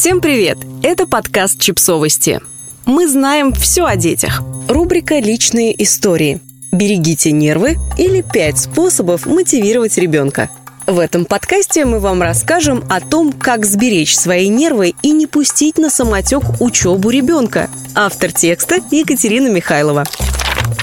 [0.00, 0.58] Всем привет!
[0.84, 2.40] Это подкаст «Чипсовости».
[2.86, 4.42] Мы знаем все о детях.
[4.68, 6.40] Рубрика «Личные истории».
[6.70, 10.50] Берегите нервы или пять способов мотивировать ребенка.
[10.86, 15.78] В этом подкасте мы вам расскажем о том, как сберечь свои нервы и не пустить
[15.78, 17.68] на самотек учебу ребенка.
[17.96, 20.04] Автор текста Екатерина Михайлова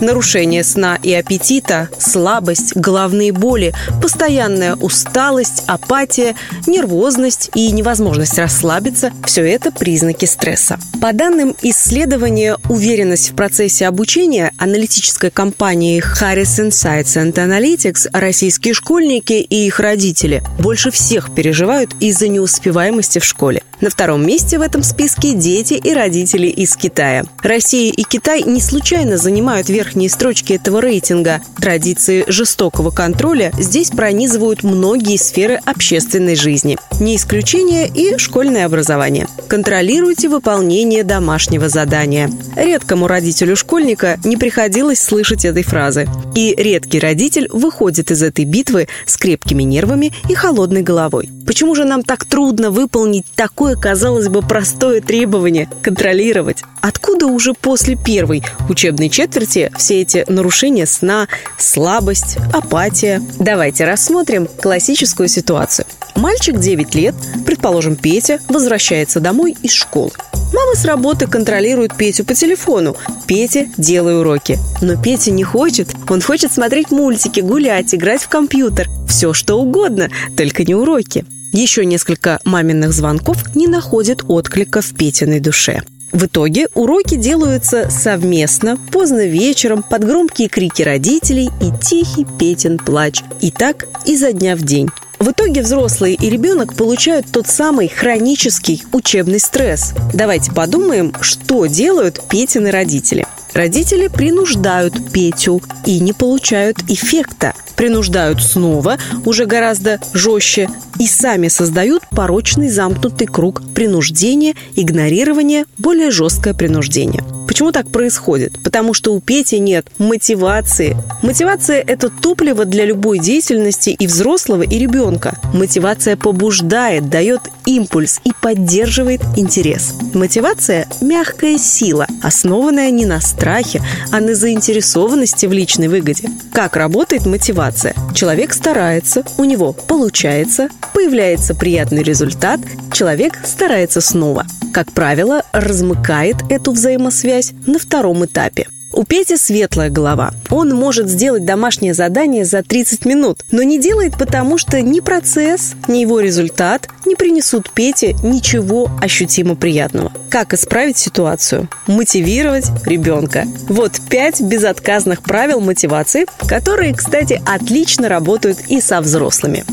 [0.00, 3.72] нарушение сна и аппетита, слабость, головные боли,
[4.02, 6.34] постоянная усталость, апатия,
[6.66, 10.78] нервозность и невозможность расслабиться– все это признаки стресса.
[11.00, 19.34] По данным исследования «Уверенность в процессе обучения» аналитической компании Harris Insights and Analytics российские школьники
[19.34, 23.62] и их родители больше всех переживают из-за неуспеваемости в школе.
[23.80, 27.24] На втором месте в этом списке дети и родители из Китая.
[27.42, 31.40] Россия и Китай не случайно занимают верхние строчки этого рейтинга.
[31.60, 36.76] Традиции жестокого контроля здесь пронизывают многие сферы общественной жизни.
[37.00, 39.26] Не исключение и школьное образование.
[39.48, 42.30] Контролируйте выполнение домашнего задания.
[42.56, 46.08] Редкому родителю школьника не приходилось слышать этой фразы.
[46.34, 51.30] И редкий родитель выходит из этой битвы с крепкими нервами и холодной головой.
[51.46, 56.62] Почему же нам так трудно выполнить такое, казалось бы, простое требование– контролировать?
[56.80, 63.22] Откуда уже после первой учебной четверти все эти нарушения сна, слабость, апатия?
[63.38, 65.86] Давайте рассмотрим классическую ситуацию.
[66.16, 70.12] Мальчик 9 лет, предположим, Петя, возвращается домой из школы.
[70.52, 72.96] Мама с работы контролирует Петю по телефону.
[73.26, 74.58] Петя, делай уроки.
[74.80, 75.88] Но Петя не хочет.
[76.08, 78.88] Он хочет смотреть мультики, гулять, играть в компьютер.
[79.08, 81.24] Все что угодно, только не уроки.
[81.52, 85.82] Еще несколько маминых звонков не находят отклика в Петиной душе.
[86.12, 93.22] В итоге уроки делаются совместно, поздно вечером, под громкие крики родителей и тихий Петин плач.
[93.40, 94.88] И так изо дня в день.
[95.20, 99.92] В итоге взрослый и ребенок получают тот самый хронический учебный стресс.
[100.14, 103.26] Давайте подумаем, что делают Петины родители.
[103.52, 107.54] Родители принуждают Петю и не получают эффекта.
[107.80, 110.68] Принуждают снова, уже гораздо жестче,
[110.98, 117.24] и сами создают порочный замкнутый круг принуждения, игнорирования, более жесткое принуждение.
[117.48, 118.62] Почему так происходит?
[118.62, 120.96] Потому что у Пети нет мотивации.
[121.22, 125.36] Мотивация– это топливо для любой деятельности и взрослого, и ребенка.
[125.52, 129.94] Мотивация побуждает, дает импульс и поддерживает интерес.
[130.14, 133.82] Мотивация– мягкая сила, основанная не на страхе,
[134.12, 136.28] а на заинтересованности в личной выгоде.
[136.52, 137.69] Как работает мотивация?
[138.14, 142.60] Человек старается, у него получается, появляется приятный результат,
[142.92, 144.46] человек старается снова.
[144.72, 148.68] Как правило, размыкает эту взаимосвязь на втором этапе–
[149.00, 150.34] у Пети светлая голова.
[150.50, 155.72] Он может сделать домашнее задание за 30 минут, но не делает потому, что ни процесс,
[155.88, 160.12] ни его результат не принесут Пете ничего ощутимо приятного.
[160.28, 161.70] Как исправить ситуацию?
[161.86, 163.46] Мотивировать ребенка.
[163.70, 169.64] Вот пять безотказных правил мотивации, которые, кстати, отлично работают и со взрослыми.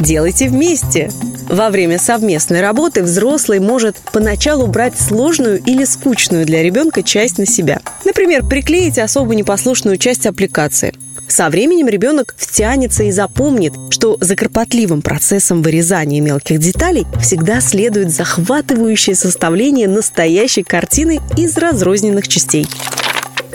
[0.00, 1.10] Делайте вместе.
[1.48, 7.46] Во время совместной работы взрослый может поначалу брать сложную или скучную для ребенка часть на
[7.46, 7.80] себя.
[8.04, 10.94] Например, приклеить особо непослушную часть аппликации.
[11.26, 18.10] Со временем ребенок втянется и запомнит, что за кропотливым процессом вырезания мелких деталей всегда следует
[18.10, 22.66] захватывающее составление настоящей картины из разрозненных частей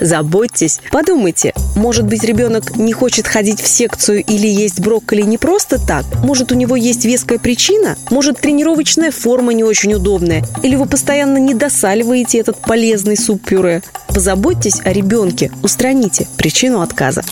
[0.00, 0.80] заботьтесь.
[0.90, 6.04] Подумайте, может быть, ребенок не хочет ходить в секцию или есть брокколи не просто так?
[6.24, 7.96] Может, у него есть веская причина?
[8.10, 10.44] Может, тренировочная форма не очень удобная?
[10.62, 13.82] Или вы постоянно не досаливаете этот полезный суп-пюре?
[14.08, 17.22] Позаботьтесь о ребенке, устраните причину отказа.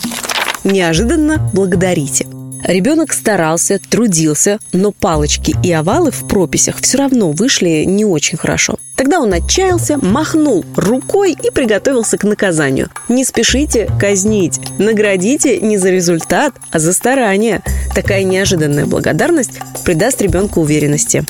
[0.64, 2.26] Неожиданно благодарите–
[2.64, 8.78] Ребенок старался, трудился, но палочки и овалы в прописях все равно вышли не очень хорошо.
[8.98, 12.88] Тогда он отчаялся, махнул рукой и приготовился к наказанию.
[13.08, 14.58] Не спешите казнить.
[14.80, 17.62] Наградите не за результат, а за старание.
[17.94, 21.24] Такая неожиданная благодарность придаст ребенку уверенности.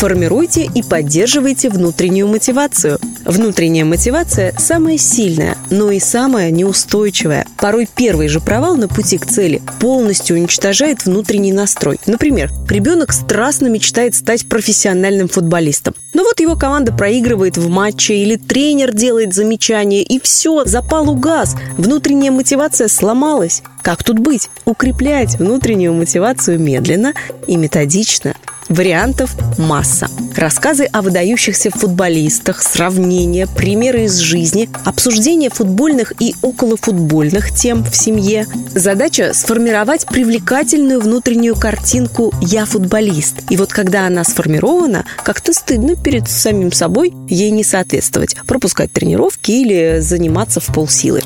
[0.00, 2.98] Формируйте и поддерживайте внутреннюю мотивацию.
[3.26, 7.46] Внутренняя мотивация самая сильная, но и самая неустойчивая.
[7.58, 12.00] Порой первый же провал на пути к цели полностью уничтожает внутренний настрой.
[12.06, 15.94] Например, ребенок страстно мечтает стать профессиональным футболистом.
[16.14, 21.56] Но вот его команда проигрывает в матче или тренер делает замечание, и все, запал угас,
[21.76, 23.62] внутренняя мотивация сломалась.
[23.82, 24.48] Как тут быть?
[24.64, 27.12] Укреплять внутреннюю мотивацию медленно
[27.46, 28.34] и методично–
[28.70, 30.06] Вариантов масса.
[30.36, 38.46] Рассказы о выдающихся футболистах, сравнения, примеры из жизни, обсуждение футбольных и околофутбольных тем в семье.
[38.72, 43.42] Задача– сформировать привлекательную внутреннюю картинку «я футболист».
[43.50, 49.50] И вот когда она сформирована, как-то стыдно перед самим собой ей не соответствовать, пропускать тренировки
[49.50, 51.22] или заниматься в полсилы.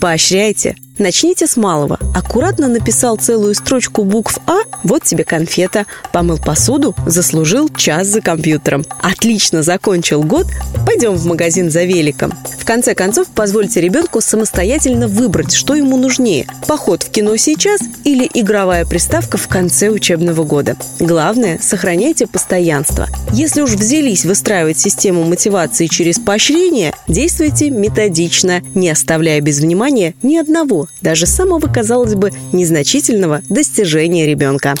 [0.00, 0.76] Поощряйте.
[0.98, 1.98] Начните с малого.
[2.14, 5.86] Аккуратно написал целую строчку букв А, вот тебе конфета.
[6.12, 8.84] Помыл посуду, заслужил час за компьютером.
[9.02, 10.46] Отлично закончил год,
[10.86, 12.32] пойдем в магазин за великом.
[12.56, 18.30] В конце концов, позвольте ребенку самостоятельно выбрать, что ему нужнее– поход в кино сейчас или
[18.32, 20.76] игровая приставка в конце учебного года.
[21.00, 23.08] Главное– сохраняйте постоянство.
[23.32, 30.36] Если уж взялись выстраивать систему мотивации через поощрение, действуйте методично, не оставляя без внимания ни
[30.36, 34.74] одного, даже самого, казалось бы, незначительного достижения ребенка.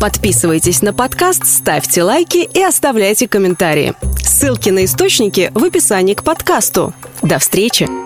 [0.00, 3.94] Подписывайтесь на подкаст, ставьте лайки и оставляйте комментарии.
[4.22, 6.92] Ссылки на источники в описании к подкасту.
[7.22, 8.05] До встречи!